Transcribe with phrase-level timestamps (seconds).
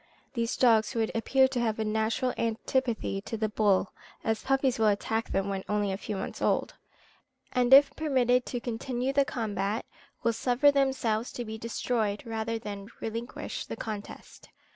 [0.33, 3.93] These dogs would appear to have a natural antipathy to the bull,
[4.23, 6.73] as puppies will attack them when only a few months old,
[7.51, 9.85] and if permitted to continue the combat,
[10.23, 14.49] will suffer themselves to be destroyed rather than relinquish the contest.